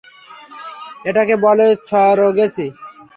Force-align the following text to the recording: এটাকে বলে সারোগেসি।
এটাকে 1.05 1.35
বলে 1.45 1.67
সারোগেসি। 1.87 2.67